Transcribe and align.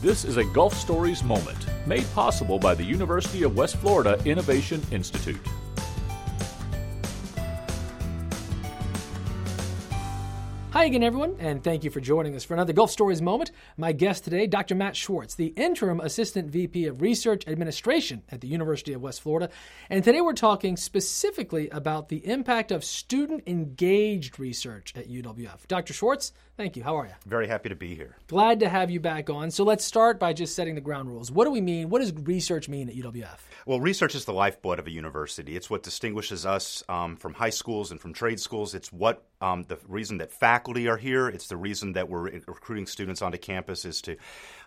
This 0.00 0.24
is 0.24 0.36
a 0.36 0.44
Gulf 0.44 0.74
Stories 0.74 1.24
moment 1.24 1.66
made 1.84 2.06
possible 2.14 2.56
by 2.56 2.72
the 2.72 2.84
University 2.84 3.42
of 3.42 3.56
West 3.56 3.74
Florida 3.78 4.16
Innovation 4.24 4.80
Institute. 4.92 5.40
Hi 10.78 10.84
again, 10.84 11.02
everyone, 11.02 11.34
and 11.40 11.64
thank 11.64 11.82
you 11.82 11.90
for 11.90 12.00
joining 12.00 12.36
us 12.36 12.44
for 12.44 12.54
another 12.54 12.72
Gulf 12.72 12.92
Stories 12.92 13.20
moment. 13.20 13.50
My 13.76 13.90
guest 13.90 14.22
today, 14.22 14.46
Dr. 14.46 14.76
Matt 14.76 14.94
Schwartz, 14.94 15.34
the 15.34 15.52
interim 15.56 15.98
assistant 15.98 16.48
VP 16.52 16.86
of 16.86 17.02
Research 17.02 17.42
Administration 17.48 18.22
at 18.30 18.42
the 18.42 18.46
University 18.46 18.92
of 18.92 19.02
West 19.02 19.20
Florida. 19.20 19.50
And 19.90 20.04
today 20.04 20.20
we're 20.20 20.34
talking 20.34 20.76
specifically 20.76 21.68
about 21.70 22.10
the 22.10 22.24
impact 22.24 22.70
of 22.70 22.84
student 22.84 23.42
engaged 23.48 24.38
research 24.38 24.92
at 24.94 25.10
UWF. 25.10 25.66
Dr. 25.66 25.92
Schwartz, 25.92 26.32
thank 26.56 26.76
you. 26.76 26.84
How 26.84 26.96
are 26.96 27.06
you? 27.06 27.14
Very 27.26 27.48
happy 27.48 27.70
to 27.70 27.74
be 27.74 27.96
here. 27.96 28.14
Glad 28.28 28.60
to 28.60 28.68
have 28.68 28.88
you 28.88 29.00
back 29.00 29.28
on. 29.28 29.50
So 29.50 29.64
let's 29.64 29.84
start 29.84 30.20
by 30.20 30.32
just 30.32 30.54
setting 30.54 30.76
the 30.76 30.80
ground 30.80 31.08
rules. 31.08 31.32
What 31.32 31.46
do 31.46 31.50
we 31.50 31.60
mean? 31.60 31.90
What 31.90 32.02
does 32.02 32.12
research 32.12 32.68
mean 32.68 32.88
at 32.88 32.94
UWF? 32.94 33.38
Well, 33.66 33.80
research 33.80 34.14
is 34.14 34.26
the 34.26 34.32
lifeblood 34.32 34.78
of 34.78 34.86
a 34.86 34.92
university. 34.92 35.56
It's 35.56 35.68
what 35.68 35.82
distinguishes 35.82 36.46
us 36.46 36.84
um, 36.88 37.16
from 37.16 37.34
high 37.34 37.50
schools 37.50 37.90
and 37.90 38.00
from 38.00 38.12
trade 38.12 38.38
schools. 38.38 38.76
It's 38.76 38.92
what 38.92 39.24
um, 39.40 39.64
the 39.68 39.78
reason 39.86 40.18
that 40.18 40.32
faculty 40.32 40.88
are 40.88 40.96
here. 40.96 41.28
It's 41.28 41.48
the 41.48 41.56
reason 41.56 41.92
that 41.92 42.08
we're 42.08 42.22
recruiting 42.46 42.86
students 42.86 43.22
onto 43.22 43.38
campus 43.38 43.84
is 43.84 44.02
to 44.02 44.16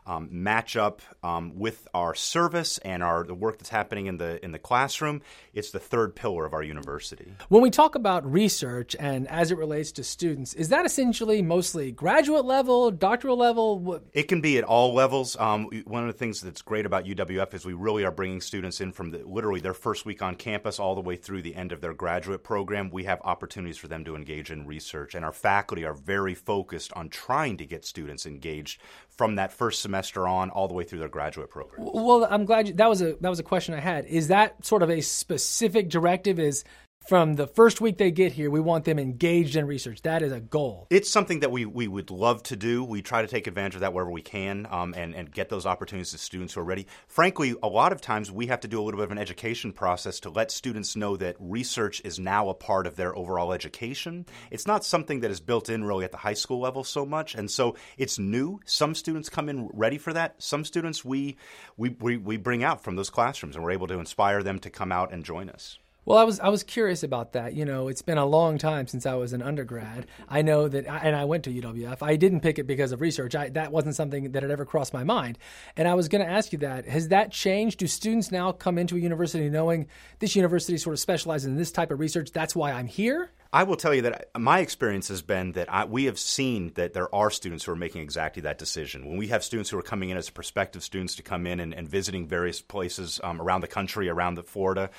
um, 0.05 0.29
match 0.31 0.75
up 0.75 1.01
um, 1.23 1.57
with 1.57 1.87
our 1.93 2.15
service 2.15 2.77
and 2.79 3.03
our 3.03 3.23
the 3.23 3.35
work 3.35 3.57
that's 3.57 3.69
happening 3.69 4.07
in 4.07 4.17
the 4.17 4.43
in 4.43 4.51
the 4.51 4.59
classroom. 4.59 5.21
It's 5.53 5.71
the 5.71 5.79
third 5.79 6.15
pillar 6.15 6.45
of 6.45 6.53
our 6.53 6.63
university. 6.63 7.33
When 7.49 7.61
we 7.61 7.69
talk 7.69 7.95
about 7.95 8.29
research 8.29 8.95
and 8.99 9.27
as 9.27 9.51
it 9.51 9.57
relates 9.57 9.91
to 9.93 10.03
students, 10.03 10.53
is 10.53 10.69
that 10.69 10.85
essentially 10.85 11.41
mostly 11.41 11.91
graduate 11.91 12.45
level, 12.45 12.89
doctoral 12.91 13.37
level? 13.37 14.01
It 14.13 14.23
can 14.23 14.41
be 14.41 14.57
at 14.57 14.63
all 14.63 14.93
levels. 14.93 15.37
Um, 15.39 15.69
one 15.85 16.07
of 16.07 16.11
the 16.11 16.17
things 16.17 16.41
that's 16.41 16.61
great 16.61 16.85
about 16.85 17.05
UWF 17.05 17.53
is 17.53 17.65
we 17.65 17.73
really 17.73 18.03
are 18.03 18.11
bringing 18.11 18.41
students 18.41 18.81
in 18.81 18.91
from 18.91 19.11
the, 19.11 19.19
literally 19.25 19.59
their 19.59 19.73
first 19.73 20.05
week 20.05 20.21
on 20.21 20.35
campus 20.35 20.79
all 20.79 20.95
the 20.95 21.01
way 21.01 21.15
through 21.15 21.41
the 21.41 21.55
end 21.55 21.71
of 21.71 21.81
their 21.81 21.93
graduate 21.93 22.43
program. 22.43 22.89
We 22.89 23.03
have 23.03 23.21
opportunities 23.23 23.77
for 23.77 23.87
them 23.87 24.03
to 24.05 24.15
engage 24.15 24.51
in 24.51 24.60
research, 24.65 25.15
and 25.15 25.25
our 25.25 25.31
faculty 25.31 25.85
are 25.85 25.93
very 25.93 26.35
focused 26.35 26.91
on 26.93 27.09
trying 27.09 27.57
to 27.57 27.65
get 27.65 27.85
students 27.85 28.25
engaged 28.25 28.81
from 29.09 29.35
that 29.35 29.51
first 29.51 29.81
semester 29.81 30.27
on 30.27 30.49
all 30.49 30.67
the 30.67 30.73
way 30.73 30.83
through 30.83 30.99
their 30.99 31.09
graduate 31.09 31.49
program. 31.49 31.87
Well, 31.93 32.27
I'm 32.29 32.45
glad 32.45 32.67
you, 32.67 32.73
that 32.75 32.89
was 32.89 33.01
a 33.01 33.15
that 33.21 33.29
was 33.29 33.39
a 33.39 33.43
question 33.43 33.73
I 33.73 33.79
had. 33.79 34.05
Is 34.05 34.27
that 34.29 34.65
sort 34.65 34.83
of 34.83 34.89
a 34.89 35.01
specific 35.01 35.89
directive? 35.89 36.39
Is 36.39 36.63
from 37.07 37.33
the 37.35 37.47
first 37.47 37.81
week 37.81 37.97
they 37.97 38.11
get 38.11 38.31
here, 38.33 38.49
we 38.49 38.59
want 38.59 38.85
them 38.85 38.99
engaged 38.99 39.55
in 39.55 39.65
research. 39.65 40.01
That 40.03 40.21
is 40.21 40.31
a 40.31 40.39
goal. 40.39 40.87
It's 40.89 41.09
something 41.09 41.41
that 41.41 41.51
we, 41.51 41.65
we 41.65 41.87
would 41.87 42.11
love 42.11 42.43
to 42.43 42.55
do. 42.55 42.83
We 42.83 43.01
try 43.01 43.21
to 43.21 43.27
take 43.27 43.47
advantage 43.47 43.75
of 43.75 43.81
that 43.81 43.93
wherever 43.93 44.11
we 44.11 44.21
can 44.21 44.67
um, 44.69 44.93
and, 44.95 45.13
and 45.13 45.31
get 45.31 45.49
those 45.49 45.65
opportunities 45.65 46.11
to 46.11 46.17
students 46.17 46.53
who 46.53 46.61
are 46.61 46.63
ready. 46.63 46.87
Frankly, 47.07 47.55
a 47.61 47.67
lot 47.67 47.91
of 47.91 48.01
times 48.01 48.31
we 48.31 48.47
have 48.47 48.61
to 48.61 48.67
do 48.67 48.79
a 48.79 48.83
little 48.83 48.99
bit 48.99 49.05
of 49.05 49.11
an 49.11 49.17
education 49.17 49.73
process 49.73 50.19
to 50.21 50.29
let 50.29 50.51
students 50.51 50.95
know 50.95 51.17
that 51.17 51.35
research 51.39 52.01
is 52.05 52.19
now 52.19 52.49
a 52.49 52.53
part 52.53 52.87
of 52.87 52.95
their 52.95 53.15
overall 53.15 53.51
education. 53.51 54.25
It's 54.49 54.67
not 54.67 54.85
something 54.85 55.21
that 55.21 55.31
is 55.31 55.41
built 55.41 55.69
in 55.69 55.83
really 55.83 56.05
at 56.05 56.11
the 56.11 56.17
high 56.17 56.33
school 56.33 56.59
level 56.59 56.83
so 56.83 57.05
much. 57.05 57.35
And 57.35 57.49
so 57.49 57.75
it's 57.97 58.19
new. 58.19 58.59
Some 58.65 58.95
students 58.95 59.27
come 59.27 59.49
in 59.49 59.69
ready 59.73 59.97
for 59.97 60.13
that. 60.13 60.41
Some 60.41 60.63
students 60.63 61.03
we, 61.03 61.35
we, 61.77 61.89
we, 61.99 62.17
we 62.17 62.37
bring 62.37 62.63
out 62.63 62.83
from 62.83 62.95
those 62.95 63.09
classrooms 63.09 63.55
and 63.55 63.65
we're 63.65 63.71
able 63.71 63.87
to 63.87 63.99
inspire 63.99 64.43
them 64.43 64.59
to 64.59 64.69
come 64.69 64.91
out 64.91 65.11
and 65.11 65.25
join 65.25 65.49
us. 65.49 65.79
Well, 66.03 66.17
I 66.17 66.23
was 66.23 66.39
I 66.39 66.49
was 66.49 66.63
curious 66.63 67.03
about 67.03 67.33
that. 67.33 67.53
You 67.53 67.63
know, 67.63 67.87
it's 67.87 68.01
been 68.01 68.17
a 68.17 68.25
long 68.25 68.57
time 68.57 68.87
since 68.87 69.05
I 69.05 69.13
was 69.13 69.33
an 69.33 69.43
undergrad. 69.43 70.07
I 70.27 70.41
know 70.41 70.67
that, 70.67 70.87
and 70.87 71.15
I 71.15 71.25
went 71.25 71.43
to 71.43 71.51
UWF. 71.51 72.01
I 72.01 72.15
didn't 72.15 72.39
pick 72.39 72.57
it 72.57 72.65
because 72.65 72.91
of 72.91 73.01
research. 73.01 73.35
I, 73.35 73.49
that 73.49 73.71
wasn't 73.71 73.95
something 73.95 74.31
that 74.31 74.41
had 74.41 74.51
ever 74.51 74.65
crossed 74.65 74.93
my 74.95 75.03
mind. 75.03 75.37
And 75.77 75.87
I 75.87 75.93
was 75.93 76.07
going 76.07 76.25
to 76.25 76.31
ask 76.31 76.51
you 76.53 76.59
that: 76.59 76.87
Has 76.87 77.09
that 77.09 77.31
changed? 77.31 77.77
Do 77.77 77.87
students 77.87 78.31
now 78.31 78.51
come 78.51 78.79
into 78.79 78.95
a 78.95 78.99
university 78.99 79.47
knowing 79.47 79.87
this 80.17 80.35
university 80.35 80.77
sort 80.79 80.95
of 80.95 80.99
specializes 80.99 81.45
in 81.45 81.55
this 81.55 81.71
type 81.71 81.91
of 81.91 81.99
research? 81.99 82.31
That's 82.31 82.55
why 82.55 82.71
I'm 82.71 82.87
here. 82.87 83.29
I 83.53 83.63
will 83.63 83.75
tell 83.75 83.93
you 83.93 84.03
that 84.03 84.29
my 84.39 84.59
experience 84.59 85.09
has 85.09 85.21
been 85.21 85.51
that 85.53 85.71
I, 85.71 85.83
we 85.83 86.05
have 86.05 86.17
seen 86.17 86.71
that 86.75 86.93
there 86.93 87.13
are 87.13 87.29
students 87.29 87.65
who 87.65 87.73
are 87.73 87.75
making 87.75 88.01
exactly 88.01 88.43
that 88.43 88.57
decision. 88.57 89.05
When 89.05 89.17
we 89.17 89.27
have 89.27 89.43
students 89.43 89.69
who 89.69 89.77
are 89.77 89.81
coming 89.83 90.09
in 90.09 90.15
as 90.15 90.29
prospective 90.29 90.83
students 90.83 91.15
to 91.17 91.21
come 91.21 91.45
in 91.45 91.59
and, 91.59 91.73
and 91.73 91.87
visiting 91.87 92.27
various 92.27 92.61
places 92.61 93.19
um, 93.23 93.41
around 93.41 93.59
the 93.59 93.67
country, 93.67 94.07
around 94.07 94.35
the 94.35 94.43
Florida, 94.43 94.89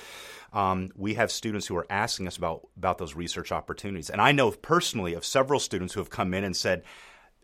um, 0.52 0.90
we 0.96 1.14
have 1.14 1.32
students 1.32 1.66
who 1.66 1.76
are 1.76 1.86
asking 1.88 2.26
us 2.26 2.36
about 2.36 2.68
about 2.76 2.98
those 2.98 3.14
research 3.14 3.52
opportunities. 3.52 4.10
And 4.10 4.20
I 4.20 4.32
know 4.32 4.50
personally 4.50 5.14
of 5.14 5.24
several 5.24 5.58
students 5.58 5.94
who 5.94 6.00
have 6.00 6.10
come 6.10 6.34
in 6.34 6.44
and 6.44 6.54
said, 6.54 6.82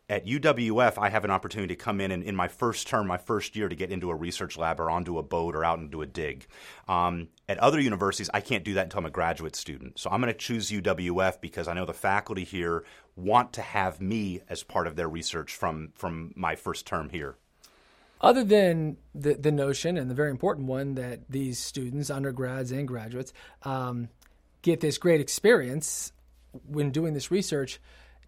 at 0.09 0.25
UWF, 0.25 0.97
I 0.97 1.11
have 1.11 1.25
an 1.25 1.31
opportunity 1.31 1.75
to 1.75 1.81
come 1.81 2.01
in 2.01 2.11
and 2.11 2.23
in 2.23 2.35
my 2.35 2.49
first 2.49 2.89
term, 2.89 3.07
my 3.07 3.19
first 3.19 3.55
year, 3.55 3.69
to 3.69 3.77
get 3.77 3.91
into 3.91 4.11
a 4.11 4.15
research 4.15 4.57
lab 4.57 4.81
or 4.81 4.91
onto 4.91 5.19
a 5.19 5.23
boat 5.23 5.55
or 5.55 5.65
out 5.65 5.79
into 5.79 6.01
a 6.01 6.07
dig. 6.07 6.47
Um, 6.89 7.29
at 7.47 7.59
other 7.59 7.79
universities, 7.79 8.31
I 8.33 8.41
can't 8.41 8.65
do 8.65 8.75
that 8.75 8.85
until 8.85 9.01
I'm 9.01 9.07
a 9.07 9.11
graduate 9.11 9.55
student. 9.55 9.99
So 9.99 10.09
I'm 10.11 10.23
going 10.23 10.33
to 10.33 10.39
choose 10.39 10.71
UWF 10.71 11.41
because 11.43 11.69
I 11.69 11.75
know 11.75 11.85
the 11.85 11.93
faculty 11.93 12.45
here 12.45 12.85
want 13.17 13.53
to 13.55 13.63
have 13.63 14.01
me 14.01 14.41
as 14.49 14.63
part 14.63 14.87
of 14.87 14.97
their 14.97 15.09
research 15.09 15.55
from 15.55 15.91
from 15.95 16.33
my 16.35 16.57
first 16.57 16.87
term 16.87 17.11
here. 17.11 17.37
Other 18.21 18.43
than 18.43 18.97
the, 19.15 19.35
the 19.35 19.53
notion 19.53 19.97
and 19.97 20.11
the 20.11 20.15
very 20.15 20.31
important 20.31 20.67
one 20.67 20.95
that 20.95 21.21
these 21.29 21.59
students, 21.59 22.11
undergrads 22.11 22.73
and 22.73 22.89
graduates, 22.89 23.33
um, 23.63 24.09
get 24.63 24.81
this 24.81 24.99
great 24.99 25.21
experience 25.21 26.13
when 26.67 26.91
doing 26.91 27.15
this 27.15 27.31
research, 27.31 27.79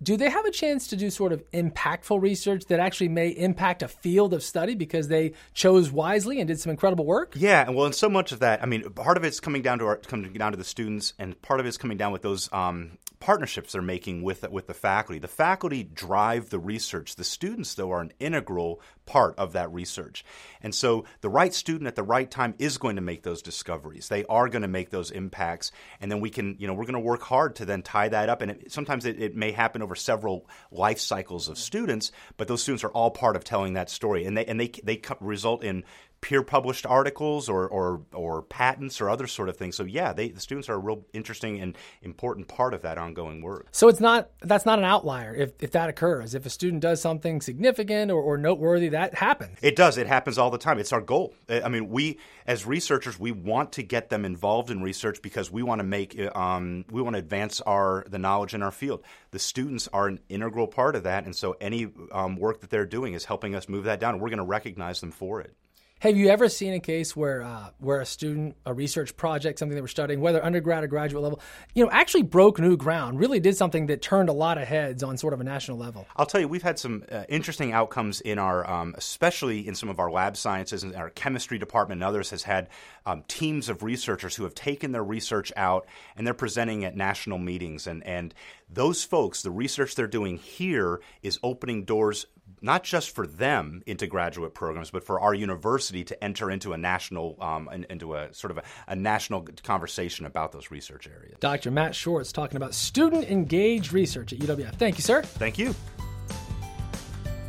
do 0.03 0.17
they 0.17 0.31
have 0.31 0.45
a 0.45 0.51
chance 0.51 0.89
to 0.89 0.97
do 0.97 1.11
sort 1.11 1.33
of 1.33 1.49
impactful 1.51 2.21
research 2.21 2.65
that 2.67 2.81
actually 2.81 3.09
may 3.09 3.29
impact 3.29 3.83
a 3.83 3.89
field 3.89 4.33
of 4.33 4.43
study 4.43 4.75
because 4.75 5.09
they 5.09 5.33
chose 5.53 5.91
wisely 5.91 6.41
and 6.41 6.49
did 6.49 6.59
some 6.59 6.71
incredible 6.71 7.05
work? 7.05 7.35
Yeah, 7.37 7.69
well, 7.71 7.87
and 7.87 7.95
so 7.95 8.09
much 8.09 8.33
of 8.33 8.41
that, 8.41 8.63
I 8.63 8.67
mean, 8.67 8.89
part 8.91 9.17
of 9.17 9.25
it's 9.25 9.41
coming 9.41 9.63
down 9.63 9.79
to 9.81 9.87
our, 9.87 9.97
coming 9.97 10.33
down 10.33 10.53
to 10.53 10.59
the 10.59 10.65
students, 10.65 11.13
and 11.19 11.41
part 11.43 11.61
of 11.61 11.67
it's 11.67 11.77
coming 11.77 11.97
down 11.97 12.13
with 12.13 12.23
those 12.23 12.51
um, 12.53 12.99
partnerships 13.21 13.73
they're 13.73 13.83
making 13.83 14.23
with 14.23 14.49
with 14.51 14.67
the 14.67 14.75
faculty. 14.75 15.19
The 15.19 15.29
faculty 15.29 15.85
drive 15.85 16.51
the 16.51 16.59
research. 16.59 17.15
The 17.15 17.25
students, 17.25 17.75
though, 17.75 17.93
are 17.93 18.01
an 18.01 18.13
integral 18.19 18.81
part 19.05 19.39
of 19.39 19.53
that 19.53 19.73
research. 19.73 20.25
And 20.63 20.75
so 20.75 21.05
the 21.21 21.29
right 21.29 21.53
student 21.53 21.87
at 21.87 21.97
the 21.97 22.03
right 22.03 22.31
time 22.31 22.55
is 22.59 22.79
going 22.79 22.97
to 22.97 23.03
make 23.03 23.23
those 23.23 23.43
discoveries. 23.43 24.09
They 24.09 24.25
are 24.25 24.49
going 24.49 24.63
to 24.63 24.69
make 24.69 24.91
those 24.91 25.11
impacts. 25.11 25.71
And 26.01 26.11
then 26.11 26.21
we 26.21 26.31
can, 26.31 26.57
you 26.59 26.67
know, 26.67 26.75
we're 26.75 26.85
going 26.85 26.95
to 26.95 27.01
work 27.01 27.23
hard 27.23 27.57
to 27.57 27.65
then 27.65 27.83
tie 27.83 28.09
that 28.09 28.29
up. 28.29 28.41
And 28.41 28.53
it, 28.53 28.73
sometimes 28.73 29.05
it, 29.05 29.21
it, 29.21 29.37
may 29.37 29.53
happen 29.53 29.83
over 29.83 29.95
several 29.95 30.47
life 30.71 31.01
cycles 31.01 31.49
of 31.49 31.59
students, 31.59 32.13
but 32.37 32.49
those 32.49 32.63
students 32.63 32.85
are 32.85 32.91
all 32.91 33.11
part 33.11 33.37
of 33.37 33.45
telling 33.45 33.75
that 33.75 33.91
story. 33.91 34.25
And 34.25 34.37
they, 34.37 34.45
and 34.47 34.59
they, 34.59 34.69
they 34.85 35.01
result 35.21 35.65
in 35.65 35.85
peer 36.21 36.43
published 36.43 36.87
articles 36.87 37.49
or, 37.49 37.67
or, 37.69 38.03
or 38.13 38.43
patents 38.43 39.01
or 39.01 39.09
other 39.09 39.27
sort 39.27 39.49
of 39.49 39.57
things. 39.57 39.77
So 39.77 39.85
yeah, 39.85 40.13
they, 40.13 40.29
the 40.29 40.41
students 40.41 40.69
are 40.69 40.75
a 40.75 40.79
real 40.79 41.05
interesting 41.13 41.61
and 41.61 41.77
important 42.03 42.49
part 42.49 42.75
of 42.75 42.83
that 42.83 42.99
ongoing 42.99 43.43
work. 43.43 43.69
So 43.73 43.89
it's 43.89 44.01
not 44.01 44.31
that's 44.43 44.67
not 44.67 44.79
an 44.79 44.85
outlier 44.85 45.35
if, 45.35 45.53
if 45.61 45.71
that 45.73 45.89
occurs. 45.89 46.35
If 46.35 46.45
a 46.47 46.51
student 46.51 46.83
does 46.83 47.01
something 47.01 47.41
significant 47.41 48.11
or, 48.11 48.21
or 48.21 48.37
noteworthy, 48.37 48.91
that 48.91 49.15
happens. 49.15 49.59
It 49.63 49.77
does. 49.77 49.99
It 49.99 50.07
happens 50.07 50.39
all 50.39 50.51
the 50.51 50.59
time. 50.59 50.79
It's 50.79 50.93
our 50.93 51.01
goal. 51.01 51.35
I 51.49 51.69
mean, 51.69 51.89
we 51.89 52.19
as 52.47 52.67
researchers, 52.67 53.19
we 53.19 53.33
want 53.33 53.73
to 53.73 53.83
get 53.83 54.11
them 54.11 54.25
involved 54.25 54.71
in 54.71 54.83
research 54.83 55.23
because 55.23 55.51
we 55.51 55.63
want 55.63 55.79
to 55.79 55.85
make 55.85 56.19
um, 56.37 56.85
we 56.91 57.01
want 57.01 57.15
to 57.15 57.19
advance 57.19 57.61
our 57.63 58.05
the 58.09 58.19
knowledge 58.19 58.55
in 58.55 58.63
our 58.63 58.73
field. 58.73 59.05
The 59.31 59.39
students 59.39 59.89
are 59.93 60.09
an 60.09 60.21
integral 60.29 60.67
part 60.67 60.97
of 60.97 61.05
that, 61.05 61.25
and 61.25 61.35
so 61.35 61.57
any 61.61 61.89
um, 62.13 62.37
work 62.37 62.61
that 62.61 62.71
they're 62.71 62.87
doing 62.87 63.15
is 63.15 63.25
helping 63.25 63.55
us 63.55 63.69
move 63.69 63.85
that 63.85 64.01
down. 64.01 64.19
We're 64.19 64.31
going 64.31 64.39
to 64.39 64.45
recognize 64.45 65.01
them 65.01 65.13
for 65.13 65.41
it. 65.41 65.55
Have 66.01 66.17
you 66.17 66.31
ever 66.31 66.49
seen 66.49 66.73
a 66.73 66.81
case 66.81 67.15
where 67.15 67.43
uh, 67.43 67.69
where 67.77 68.01
a 68.01 68.07
student, 68.07 68.57
a 68.65 68.73
research 68.73 69.15
project, 69.19 69.59
something 69.59 69.75
they 69.75 69.83
were 69.83 69.87
studying, 69.87 70.23
whether 70.23 70.43
undergrad 70.43 70.83
or 70.83 70.87
graduate 70.87 71.23
level, 71.23 71.43
you 71.75 71.85
know, 71.85 71.91
actually 71.91 72.23
broke 72.23 72.59
new 72.59 72.79
ground, 72.79 73.21
really 73.21 73.39
did 73.39 73.55
something 73.55 73.85
that 73.89 74.01
turned 74.01 74.31
a 74.31 74.33
lot 74.33 74.57
of 74.57 74.67
heads 74.67 75.03
on 75.03 75.19
sort 75.19 75.35
of 75.35 75.43
a 75.43 75.45
national 75.45 75.77
level? 75.77 76.07
I'll 76.17 76.25
tell 76.25 76.41
you, 76.41 76.49
we've 76.49 76.63
had 76.63 76.79
some 76.79 77.05
uh, 77.13 77.25
interesting 77.29 77.73
outcomes 77.73 78.23
in 78.23 78.39
our, 78.39 78.69
um, 78.69 78.95
especially 78.97 79.69
in 79.69 79.75
some 79.75 79.91
of 79.91 80.01
our 80.01 80.11
lab 80.11 80.39
sciences 80.39 80.85
and 80.85 80.97
our 80.97 81.11
chemistry 81.11 81.59
department 81.59 81.99
and 81.99 82.09
others 82.09 82.31
has 82.31 82.45
had 82.45 82.71
um, 83.05 83.23
teams 83.29 83.69
of 83.69 83.83
researchers 83.83 84.35
who 84.35 84.45
have 84.45 84.55
taken 84.55 84.93
their 84.93 85.05
research 85.05 85.53
out 85.55 85.87
and 86.17 86.27
they're 86.27 86.33
presenting 86.33 86.83
at 86.83 86.97
national 86.97 87.37
meetings 87.37 87.87
and 87.87 88.03
and 88.07 88.33
those 88.73 89.05
folks, 89.05 89.43
the 89.43 89.51
research 89.51 89.95
they're 89.95 90.07
doing 90.07 90.37
here 90.37 91.01
is 91.23 91.39
opening 91.43 91.85
doors 91.85 92.27
not 92.63 92.85
just 92.85 93.15
for 93.15 93.27
them 93.27 93.83
into 93.87 94.07
graduate 94.07 94.55
programs, 94.55 94.91
but 94.91 95.05
for 95.05 95.21
our 95.21 95.33
university 95.33 96.05
to 96.05 96.25
enter 96.25 96.51
into 96.51 96.73
a 96.73 96.77
national, 96.77 97.37
um, 97.41 97.69
into 97.89 98.15
a 98.15 98.33
sort 98.35 98.51
of 98.51 98.59
a, 98.59 98.63
a, 98.89 98.97
national 98.97 99.47
conversation 99.63 100.27
about 100.27 100.53
those 100.53 100.71
research 100.71 101.09
areas. 101.09 101.39
Dr. 101.41 101.71
Matt 101.71 101.95
Schwartz 101.95 102.33
talking 102.33 102.57
about 102.57 102.75
student 102.75 103.25
engaged 103.31 103.93
research 103.93 104.33
at 104.33 104.41
UWF. 104.41 104.75
Thank 104.75 104.99
you, 104.99 105.03
sir. 105.03 105.23
Thank 105.23 105.59
you. 105.59 105.75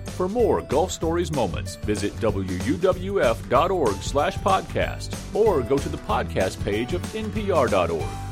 For 0.06 0.30
more 0.30 0.62
Gulf 0.62 0.92
Stories 0.92 1.32
moments, 1.32 1.76
visit 1.78 2.14
wuwf.org 2.18 3.96
slash 3.96 4.38
podcast 4.38 5.36
or 5.36 5.62
go 5.62 5.78
to 5.78 5.90
the 5.90 5.98
podcast 5.98 6.64
page 6.64 6.94
of 6.94 7.02
npr.org. 7.14 8.31